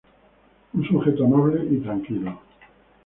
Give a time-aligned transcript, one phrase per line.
[0.73, 2.39] Un sujeto amable y tranquilo.